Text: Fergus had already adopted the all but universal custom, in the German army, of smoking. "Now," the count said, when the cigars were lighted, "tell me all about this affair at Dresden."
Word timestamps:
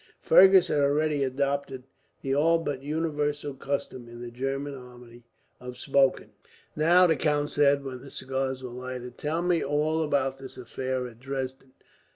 Fergus 0.19 0.67
had 0.69 0.79
already 0.79 1.23
adopted 1.23 1.83
the 2.23 2.33
all 2.33 2.57
but 2.57 2.81
universal 2.81 3.53
custom, 3.53 4.07
in 4.09 4.19
the 4.19 4.31
German 4.31 4.73
army, 4.73 5.25
of 5.59 5.77
smoking. 5.77 6.31
"Now," 6.75 7.05
the 7.05 7.15
count 7.15 7.51
said, 7.51 7.83
when 7.83 8.01
the 8.01 8.09
cigars 8.09 8.63
were 8.63 8.71
lighted, 8.71 9.19
"tell 9.19 9.43
me 9.43 9.63
all 9.63 10.01
about 10.01 10.39
this 10.39 10.57
affair 10.57 11.05
at 11.05 11.19
Dresden." 11.19 11.73